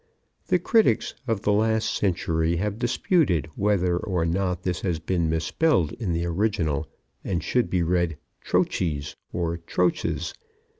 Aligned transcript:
The 0.47 0.57
critics 0.57 1.13
of 1.27 1.43
the 1.43 1.53
last 1.53 1.93
century 1.93 2.55
have 2.55 2.79
disputed 2.79 3.51
whether 3.55 3.97
or 3.97 4.25
not 4.25 4.63
this 4.63 4.81
has 4.81 4.97
been 4.97 5.29
misspelled 5.29 5.91
in 5.99 6.11
the 6.11 6.25
original, 6.25 6.87
and 7.23 7.43
should 7.43 7.71
read 7.71 8.17
"trochies" 8.43 9.15
or 9.31 9.59
"troches." 9.59 10.33